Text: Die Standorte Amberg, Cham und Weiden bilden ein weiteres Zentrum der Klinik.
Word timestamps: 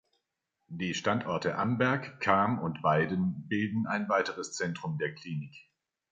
Die 0.71 0.95
Standorte 0.95 1.57
Amberg, 1.59 2.19
Cham 2.21 2.57
und 2.57 2.81
Weiden 2.81 3.47
bilden 3.47 3.85
ein 3.85 4.09
weiteres 4.09 4.51
Zentrum 4.53 4.97
der 4.97 5.13
Klinik. 5.13 5.53